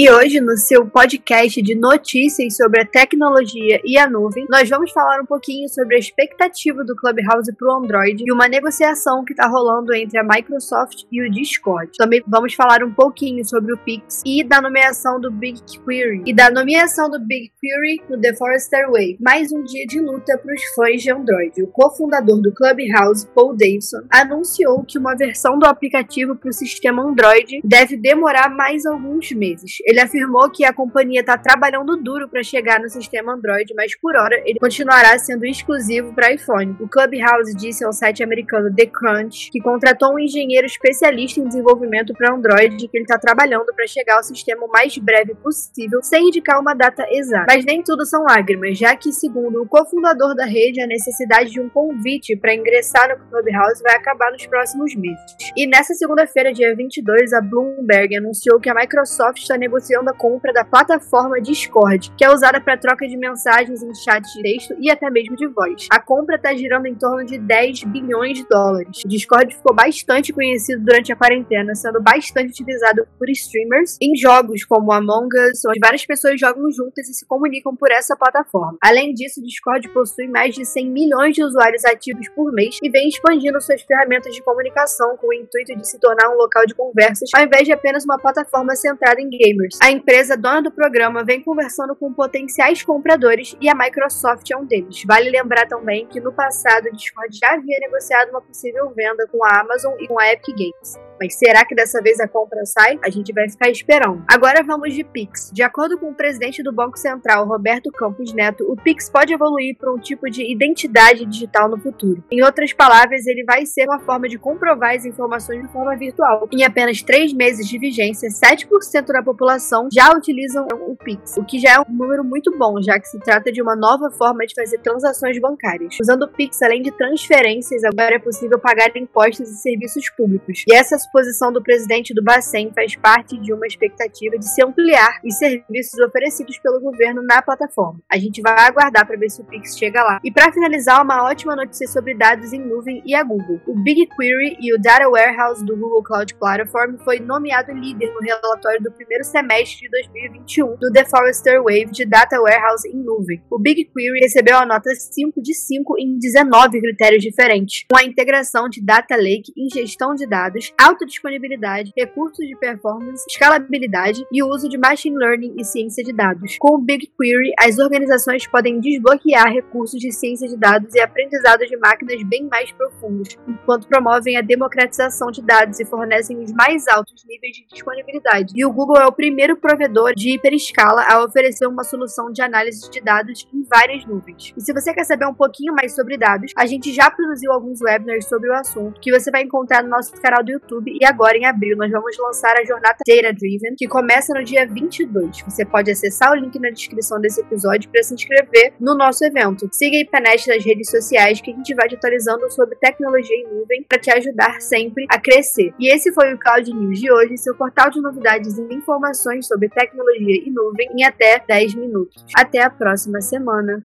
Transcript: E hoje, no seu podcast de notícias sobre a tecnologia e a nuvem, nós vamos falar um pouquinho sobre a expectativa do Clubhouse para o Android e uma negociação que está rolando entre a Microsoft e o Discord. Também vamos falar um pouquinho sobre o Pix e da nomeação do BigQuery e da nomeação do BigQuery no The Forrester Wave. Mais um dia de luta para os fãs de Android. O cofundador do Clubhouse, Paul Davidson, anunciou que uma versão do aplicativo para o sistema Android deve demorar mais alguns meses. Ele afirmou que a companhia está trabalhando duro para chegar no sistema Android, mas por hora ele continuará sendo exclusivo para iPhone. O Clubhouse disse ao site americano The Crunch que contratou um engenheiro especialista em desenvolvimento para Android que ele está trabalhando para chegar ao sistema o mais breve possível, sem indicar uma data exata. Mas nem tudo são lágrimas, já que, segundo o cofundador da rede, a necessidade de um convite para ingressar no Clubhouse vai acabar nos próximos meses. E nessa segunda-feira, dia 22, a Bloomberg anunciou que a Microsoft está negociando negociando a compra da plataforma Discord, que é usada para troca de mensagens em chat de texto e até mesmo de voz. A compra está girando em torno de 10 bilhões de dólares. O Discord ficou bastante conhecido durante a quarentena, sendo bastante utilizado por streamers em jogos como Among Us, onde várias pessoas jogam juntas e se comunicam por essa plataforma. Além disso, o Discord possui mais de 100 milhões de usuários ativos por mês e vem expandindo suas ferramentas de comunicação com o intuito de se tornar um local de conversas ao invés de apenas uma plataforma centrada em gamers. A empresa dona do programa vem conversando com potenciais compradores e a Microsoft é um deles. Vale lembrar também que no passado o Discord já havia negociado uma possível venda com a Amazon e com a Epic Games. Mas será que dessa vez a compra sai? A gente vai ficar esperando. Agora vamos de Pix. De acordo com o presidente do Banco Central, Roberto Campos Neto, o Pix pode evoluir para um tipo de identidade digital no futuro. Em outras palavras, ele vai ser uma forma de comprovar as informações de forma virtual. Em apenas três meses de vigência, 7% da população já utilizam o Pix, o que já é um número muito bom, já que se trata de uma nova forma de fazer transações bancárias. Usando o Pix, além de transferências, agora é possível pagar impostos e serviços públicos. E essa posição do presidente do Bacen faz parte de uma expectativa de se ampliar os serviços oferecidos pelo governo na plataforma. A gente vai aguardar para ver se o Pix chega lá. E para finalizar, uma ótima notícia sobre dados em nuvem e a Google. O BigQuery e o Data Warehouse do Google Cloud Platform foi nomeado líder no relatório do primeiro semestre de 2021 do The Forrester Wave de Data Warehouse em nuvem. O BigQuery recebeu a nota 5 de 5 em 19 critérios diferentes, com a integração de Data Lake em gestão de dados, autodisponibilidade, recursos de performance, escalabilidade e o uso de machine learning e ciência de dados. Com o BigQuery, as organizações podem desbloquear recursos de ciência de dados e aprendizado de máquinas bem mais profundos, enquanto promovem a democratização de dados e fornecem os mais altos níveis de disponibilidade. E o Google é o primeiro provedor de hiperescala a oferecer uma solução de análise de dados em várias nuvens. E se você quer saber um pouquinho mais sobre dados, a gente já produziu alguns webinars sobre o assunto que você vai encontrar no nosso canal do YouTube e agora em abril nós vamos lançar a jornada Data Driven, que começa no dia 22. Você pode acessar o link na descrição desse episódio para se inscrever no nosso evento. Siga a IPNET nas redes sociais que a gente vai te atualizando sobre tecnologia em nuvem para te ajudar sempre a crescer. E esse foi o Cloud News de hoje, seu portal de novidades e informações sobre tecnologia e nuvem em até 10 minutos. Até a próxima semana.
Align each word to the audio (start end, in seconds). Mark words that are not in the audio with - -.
E 0.00 0.08
hoje, 0.08 0.40
no 0.40 0.56
seu 0.56 0.86
podcast 0.86 1.60
de 1.60 1.74
notícias 1.74 2.54
sobre 2.54 2.82
a 2.82 2.86
tecnologia 2.86 3.80
e 3.84 3.98
a 3.98 4.08
nuvem, 4.08 4.46
nós 4.48 4.68
vamos 4.68 4.92
falar 4.92 5.20
um 5.20 5.26
pouquinho 5.26 5.68
sobre 5.68 5.96
a 5.96 5.98
expectativa 5.98 6.84
do 6.84 6.94
Clubhouse 6.94 7.52
para 7.52 7.66
o 7.66 7.78
Android 7.78 8.22
e 8.24 8.32
uma 8.32 8.46
negociação 8.46 9.24
que 9.24 9.32
está 9.32 9.48
rolando 9.48 9.92
entre 9.92 10.16
a 10.16 10.22
Microsoft 10.22 11.02
e 11.10 11.20
o 11.20 11.28
Discord. 11.28 11.90
Também 11.98 12.22
vamos 12.28 12.54
falar 12.54 12.84
um 12.84 12.94
pouquinho 12.94 13.44
sobre 13.44 13.72
o 13.72 13.76
Pix 13.76 14.22
e 14.24 14.44
da 14.44 14.62
nomeação 14.62 15.20
do 15.20 15.32
BigQuery 15.32 16.22
e 16.24 16.32
da 16.32 16.48
nomeação 16.48 17.10
do 17.10 17.18
BigQuery 17.18 18.02
no 18.08 18.20
The 18.20 18.36
Forrester 18.36 18.86
Wave. 18.92 19.18
Mais 19.20 19.50
um 19.50 19.64
dia 19.64 19.84
de 19.84 19.98
luta 19.98 20.38
para 20.38 20.54
os 20.54 20.62
fãs 20.76 21.02
de 21.02 21.10
Android. 21.10 21.60
O 21.60 21.66
cofundador 21.66 22.40
do 22.40 22.54
Clubhouse, 22.54 23.26
Paul 23.34 23.56
Davidson, 23.56 24.02
anunciou 24.12 24.84
que 24.84 24.96
uma 24.96 25.16
versão 25.16 25.58
do 25.58 25.66
aplicativo 25.66 26.36
para 26.36 26.50
o 26.50 26.52
sistema 26.52 27.02
Android 27.02 27.60
deve 27.64 27.96
demorar 27.96 28.48
mais 28.48 28.86
alguns 28.86 29.32
meses. 29.32 29.87
Ele 29.88 30.00
afirmou 30.00 30.50
que 30.50 30.66
a 30.66 30.72
companhia 30.72 31.20
está 31.20 31.38
trabalhando 31.38 31.96
duro 31.96 32.28
para 32.28 32.42
chegar 32.42 32.78
no 32.78 32.90
sistema 32.90 33.32
Android, 33.32 33.72
mas 33.74 33.98
por 33.98 34.14
hora 34.16 34.38
ele 34.44 34.58
continuará 34.58 35.18
sendo 35.18 35.46
exclusivo 35.46 36.12
para 36.12 36.30
iPhone. 36.30 36.76
O 36.78 36.86
Clubhouse 36.86 37.56
disse 37.56 37.82
ao 37.82 37.90
site 37.94 38.22
americano 38.22 38.70
The 38.70 38.84
Crunch 38.84 39.50
que 39.50 39.62
contratou 39.62 40.12
um 40.12 40.18
engenheiro 40.18 40.66
especialista 40.66 41.40
em 41.40 41.44
desenvolvimento 41.44 42.12
para 42.12 42.34
Android 42.34 42.86
que 42.86 42.98
ele 42.98 43.04
está 43.04 43.18
trabalhando 43.18 43.72
para 43.74 43.86
chegar 43.86 44.16
ao 44.16 44.22
sistema 44.22 44.66
o 44.66 44.70
mais 44.70 44.98
breve 44.98 45.34
possível, 45.36 46.02
sem 46.02 46.28
indicar 46.28 46.60
uma 46.60 46.74
data 46.74 47.06
exata. 47.10 47.46
Mas 47.48 47.64
nem 47.64 47.82
tudo 47.82 48.04
são 48.04 48.24
lágrimas, 48.24 48.76
já 48.76 48.94
que, 48.94 49.10
segundo 49.10 49.62
o 49.62 49.66
cofundador 49.66 50.34
da 50.34 50.44
rede, 50.44 50.82
a 50.82 50.86
necessidade 50.86 51.48
de 51.48 51.62
um 51.62 51.68
convite 51.70 52.36
para 52.36 52.54
ingressar 52.54 53.08
no 53.08 53.24
Clubhouse 53.30 53.82
vai 53.82 53.96
acabar 53.96 54.32
nos 54.32 54.44
próximos 54.44 54.94
meses. 54.94 55.24
E 55.56 55.66
nessa 55.66 55.94
segunda-feira, 55.94 56.52
dia 56.52 56.76
22, 56.76 57.32
a 57.32 57.40
Bloomberg 57.40 58.14
anunciou 58.14 58.60
que 58.60 58.68
a 58.68 58.74
Microsoft 58.74 59.38
está 59.38 59.56
negociando 59.56 59.77
negociando 59.78 60.10
a 60.10 60.12
compra 60.12 60.52
da 60.52 60.64
plataforma 60.64 61.40
Discord, 61.40 62.12
que 62.16 62.24
é 62.24 62.30
usada 62.30 62.60
para 62.60 62.76
troca 62.76 63.06
de 63.06 63.16
mensagens 63.16 63.82
em 63.82 63.94
chat 63.94 64.22
de 64.22 64.42
texto 64.42 64.74
e 64.80 64.90
até 64.90 65.08
mesmo 65.08 65.36
de 65.36 65.46
voz. 65.46 65.86
A 65.90 66.00
compra 66.00 66.36
está 66.36 66.52
girando 66.54 66.86
em 66.86 66.94
torno 66.94 67.24
de 67.24 67.38
10 67.38 67.84
bilhões 67.84 68.38
de 68.38 68.46
dólares. 68.48 69.02
O 69.04 69.08
Discord 69.08 69.54
ficou 69.54 69.74
bastante 69.74 70.32
conhecido 70.32 70.84
durante 70.84 71.12
a 71.12 71.16
quarentena, 71.16 71.74
sendo 71.74 72.02
bastante 72.02 72.50
utilizado 72.50 73.06
por 73.18 73.30
streamers 73.30 73.96
em 74.00 74.16
jogos 74.16 74.64
como 74.64 74.92
Among 74.92 75.28
Us, 75.50 75.64
onde 75.66 75.78
várias 75.80 76.04
pessoas 76.04 76.40
jogam 76.40 76.70
juntas 76.72 77.08
e 77.08 77.14
se 77.14 77.26
comunicam 77.26 77.76
por 77.76 77.90
essa 77.90 78.16
plataforma. 78.16 78.78
Além 78.82 79.14
disso, 79.14 79.40
o 79.40 79.44
Discord 79.44 79.88
possui 79.90 80.26
mais 80.26 80.54
de 80.54 80.64
100 80.64 80.90
milhões 80.90 81.34
de 81.34 81.44
usuários 81.44 81.84
ativos 81.84 82.28
por 82.30 82.52
mês 82.52 82.78
e 82.82 82.90
vem 82.90 83.08
expandindo 83.08 83.60
suas 83.60 83.82
ferramentas 83.82 84.34
de 84.34 84.42
comunicação 84.42 85.16
com 85.16 85.28
o 85.28 85.32
intuito 85.32 85.76
de 85.76 85.88
se 85.88 86.00
tornar 86.00 86.30
um 86.30 86.36
local 86.36 86.66
de 86.66 86.74
conversas 86.74 87.30
ao 87.34 87.44
invés 87.44 87.64
de 87.64 87.72
apenas 87.72 88.04
uma 88.04 88.18
plataforma 88.18 88.74
centrada 88.74 89.20
em 89.20 89.28
gamers. 89.28 89.67
A 89.80 89.90
empresa 89.90 90.36
dona 90.36 90.62
do 90.62 90.70
programa 90.70 91.24
vem 91.24 91.42
conversando 91.42 91.94
com 91.94 92.12
potenciais 92.12 92.82
compradores 92.82 93.56
e 93.60 93.68
a 93.68 93.74
Microsoft 93.74 94.50
é 94.50 94.56
um 94.56 94.64
deles. 94.64 95.02
Vale 95.06 95.30
lembrar 95.30 95.66
também 95.66 96.06
que 96.06 96.20
no 96.20 96.32
passado 96.32 96.86
o 96.86 96.92
Discord 96.92 97.36
já 97.36 97.54
havia 97.54 97.78
negociado 97.80 98.30
uma 98.30 98.40
possível 98.40 98.90
venda 98.94 99.26
com 99.26 99.44
a 99.44 99.60
Amazon 99.60 99.94
e 99.98 100.06
com 100.06 100.18
a 100.18 100.32
Epic 100.32 100.56
Games. 100.56 101.07
Mas 101.20 101.34
será 101.34 101.64
que 101.64 101.74
dessa 101.74 102.00
vez 102.00 102.20
a 102.20 102.28
compra 102.28 102.64
sai? 102.64 102.98
A 103.04 103.10
gente 103.10 103.32
vai 103.32 103.48
ficar 103.48 103.70
esperando. 103.70 104.22
Agora 104.28 104.62
vamos 104.62 104.94
de 104.94 105.04
Pix. 105.04 105.50
De 105.52 105.62
acordo 105.62 105.98
com 105.98 106.10
o 106.10 106.14
presidente 106.14 106.62
do 106.62 106.72
Banco 106.72 106.98
Central, 106.98 107.46
Roberto 107.46 107.90
Campos 107.90 108.32
Neto, 108.32 108.64
o 108.70 108.76
Pix 108.76 109.10
pode 109.10 109.32
evoluir 109.32 109.76
para 109.76 109.92
um 109.92 109.98
tipo 109.98 110.30
de 110.30 110.50
identidade 110.50 111.24
digital 111.26 111.68
no 111.68 111.80
futuro. 111.80 112.22
Em 112.30 112.42
outras 112.42 112.72
palavras, 112.72 113.26
ele 113.26 113.44
vai 113.44 113.66
ser 113.66 113.86
uma 113.86 114.00
forma 114.00 114.28
de 114.28 114.38
comprovar 114.38 114.94
as 114.94 115.04
informações 115.04 115.62
de 115.62 115.72
forma 115.72 115.96
virtual. 115.96 116.48
Em 116.52 116.64
apenas 116.64 117.02
três 117.02 117.32
meses 117.32 117.66
de 117.66 117.78
vigência, 117.78 118.28
7% 118.28 119.06
da 119.06 119.22
população 119.22 119.88
já 119.92 120.12
utilizam 120.12 120.66
o 120.86 120.96
Pix, 120.96 121.36
o 121.36 121.44
que 121.44 121.58
já 121.58 121.74
é 121.74 121.80
um 121.80 121.92
número 121.92 122.24
muito 122.24 122.56
bom, 122.56 122.80
já 122.82 122.98
que 122.98 123.08
se 123.08 123.18
trata 123.20 123.50
de 123.50 123.62
uma 123.62 123.74
nova 123.74 124.10
forma 124.10 124.46
de 124.46 124.54
fazer 124.54 124.78
transações 124.78 125.38
bancárias. 125.40 125.96
Usando 126.00 126.22
o 126.22 126.28
Pix, 126.28 126.62
além 126.62 126.82
de 126.82 126.90
transferências, 126.96 127.82
agora 127.84 128.16
é 128.16 128.18
possível 128.18 128.58
pagar 128.58 128.96
impostos 128.96 129.48
e 129.50 129.56
serviços 129.56 130.08
públicos. 130.10 130.64
E 130.68 130.74
essa 130.74 130.96
posição 131.10 131.52
do 131.52 131.62
presidente 131.62 132.14
do 132.14 132.22
Bacen 132.22 132.72
faz 132.74 132.96
parte 132.96 133.38
de 133.38 133.52
uma 133.52 133.66
expectativa 133.66 134.38
de 134.38 134.48
se 134.48 134.62
ampliar 134.62 135.20
os 135.24 135.36
serviços 135.36 135.98
oferecidos 136.00 136.58
pelo 136.58 136.80
governo 136.80 137.22
na 137.22 137.42
plataforma. 137.42 138.00
A 138.10 138.18
gente 138.18 138.40
vai 138.40 138.54
aguardar 138.60 139.06
para 139.06 139.16
ver 139.16 139.30
se 139.30 139.40
o 139.40 139.44
Pix 139.44 139.76
chega 139.76 140.02
lá. 140.02 140.20
E 140.24 140.30
para 140.30 140.52
finalizar, 140.52 141.02
uma 141.02 141.24
ótima 141.24 141.54
notícia 141.54 141.86
sobre 141.88 142.14
dados 142.14 142.52
em 142.52 142.60
nuvem 142.60 143.02
e 143.04 143.14
a 143.14 143.22
Google. 143.22 143.60
O 143.66 143.74
BigQuery 143.74 144.58
e 144.60 144.74
o 144.74 144.80
Data 144.80 145.08
Warehouse 145.08 145.64
do 145.64 145.76
Google 145.76 146.02
Cloud 146.02 146.34
Platform 146.34 146.96
foi 147.04 147.20
nomeado 147.20 147.72
líder 147.72 148.12
no 148.12 148.20
relatório 148.20 148.82
do 148.82 148.92
primeiro 148.92 149.24
semestre 149.24 149.82
de 149.82 149.90
2021 149.90 150.76
do 150.76 150.92
The 150.92 151.04
Forrester 151.04 151.62
Wave 151.62 151.90
de 151.90 152.04
Data 152.04 152.40
Warehouse 152.40 152.88
em 152.88 152.96
nuvem. 152.96 153.42
O 153.50 153.58
BigQuery 153.58 154.20
recebeu 154.20 154.56
a 154.56 154.66
nota 154.66 154.90
5 154.94 155.40
de 155.42 155.54
5 155.54 155.98
em 155.98 156.18
19 156.18 156.80
critérios 156.80 157.22
diferentes, 157.22 157.84
com 157.90 157.98
a 157.98 158.04
integração 158.04 158.68
de 158.68 158.84
Data 158.84 159.16
Lake 159.16 159.52
em 159.56 159.68
gestão 159.68 160.14
de 160.14 160.26
dados, 160.26 160.72
autodisponibilidade, 160.98 161.92
recursos 161.96 162.44
de 162.46 162.56
performance, 162.56 163.24
escalabilidade 163.28 164.24
e 164.32 164.42
o 164.42 164.48
uso 164.48 164.68
de 164.68 164.76
machine 164.76 165.16
learning 165.16 165.54
e 165.58 165.64
ciência 165.64 166.02
de 166.02 166.12
dados. 166.12 166.56
Com 166.58 166.74
o 166.74 166.78
BigQuery, 166.78 167.52
as 167.58 167.78
organizações 167.78 168.46
podem 168.46 168.80
desbloquear 168.80 169.52
recursos 169.52 170.00
de 170.00 170.12
ciência 170.12 170.48
de 170.48 170.56
dados 170.56 170.94
e 170.94 171.00
aprendizado 171.00 171.60
de 171.60 171.76
máquinas 171.76 172.22
bem 172.24 172.48
mais 172.48 172.72
profundos, 172.72 173.36
enquanto 173.46 173.86
promovem 173.86 174.36
a 174.36 174.40
democratização 174.40 175.30
de 175.30 175.42
dados 175.42 175.78
e 175.78 175.84
fornecem 175.84 176.38
os 176.42 176.52
mais 176.52 176.88
altos 176.88 177.24
níveis 177.26 177.56
de 177.56 177.66
disponibilidade. 177.66 178.52
E 178.56 178.64
o 178.64 178.72
Google 178.72 178.98
é 178.98 179.06
o 179.06 179.12
primeiro 179.12 179.56
provedor 179.56 180.14
de 180.14 180.34
hiperescala 180.34 181.04
a 181.08 181.22
oferecer 181.22 181.66
uma 181.66 181.84
solução 181.84 182.32
de 182.32 182.42
análise 182.42 182.90
de 182.90 183.00
dados 183.00 183.46
em 183.54 183.62
várias 183.62 184.04
nuvens. 184.04 184.52
E 184.56 184.60
se 184.60 184.72
você 184.72 184.92
quer 184.92 185.04
saber 185.04 185.26
um 185.26 185.34
pouquinho 185.34 185.74
mais 185.74 185.94
sobre 185.94 186.16
dados, 186.16 186.52
a 186.56 186.66
gente 186.66 186.92
já 186.92 187.10
produziu 187.10 187.52
alguns 187.52 187.80
webinars 187.80 188.26
sobre 188.26 188.48
o 188.48 188.54
assunto 188.54 189.00
que 189.00 189.12
você 189.12 189.30
vai 189.30 189.42
encontrar 189.42 189.82
no 189.82 189.90
nosso 189.90 190.12
canal 190.20 190.42
do 190.42 190.52
YouTube 190.88 190.98
e 191.00 191.04
agora 191.04 191.36
em 191.36 191.44
abril 191.44 191.76
nós 191.76 191.90
vamos 191.90 192.16
lançar 192.18 192.54
a 192.58 192.64
jornada 192.64 192.96
Data 193.06 193.32
Driven, 193.34 193.74
que 193.76 193.86
começa 193.86 194.32
no 194.34 194.42
dia 194.42 194.66
22. 194.66 195.42
Você 195.42 195.64
pode 195.64 195.90
acessar 195.90 196.32
o 196.32 196.34
link 196.34 196.58
na 196.58 196.70
descrição 196.70 197.20
desse 197.20 197.40
episódio 197.40 197.90
para 197.90 198.02
se 198.02 198.14
inscrever 198.14 198.72
no 198.80 198.96
nosso 198.96 199.24
evento. 199.24 199.68
Siga 199.72 199.96
a 199.96 200.00
IPNET 200.00 200.48
nas 200.48 200.64
redes 200.64 200.90
sociais 200.90 201.40
que 201.40 201.52
a 201.52 201.54
gente 201.54 201.74
vai 201.74 201.88
te 201.88 201.96
atualizando 201.96 202.50
sobre 202.50 202.76
tecnologia 202.76 203.36
em 203.36 203.44
nuvem 203.44 203.84
para 203.88 203.98
te 203.98 204.10
ajudar 204.10 204.60
sempre 204.60 205.06
a 205.10 205.20
crescer. 205.20 205.72
E 205.78 205.92
esse 205.92 206.12
foi 206.12 206.32
o 206.32 206.38
Cloud 206.38 206.72
News 206.72 206.98
de 206.98 207.12
hoje, 207.12 207.36
seu 207.36 207.54
portal 207.54 207.90
de 207.90 208.00
novidades 208.00 208.56
e 208.58 208.74
informações 208.74 209.46
sobre 209.46 209.68
tecnologia 209.68 210.42
e 210.44 210.50
nuvem 210.50 210.88
em 210.96 211.04
até 211.04 211.42
10 211.46 211.74
minutos. 211.74 212.22
Até 212.34 212.62
a 212.62 212.70
próxima 212.70 213.20
semana. 213.20 213.76